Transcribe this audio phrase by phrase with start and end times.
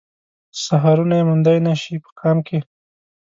[0.63, 2.59] سحرونه يې موندای نه شي په قام کې